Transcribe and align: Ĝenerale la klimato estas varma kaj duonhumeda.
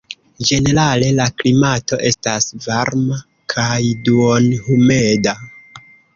Ĝenerale 0.51 1.09
la 1.19 1.27
klimato 1.41 1.99
estas 2.11 2.47
varma 2.65 3.21
kaj 3.55 3.79
duonhumeda. 4.09 5.37